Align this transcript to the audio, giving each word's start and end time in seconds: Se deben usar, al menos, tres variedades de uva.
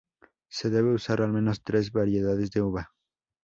Se 0.49 0.71
deben 0.71 0.93
usar, 0.95 1.21
al 1.21 1.31
menos, 1.31 1.61
tres 1.61 1.91
variedades 1.91 2.49
de 2.49 2.63
uva. 2.63 2.89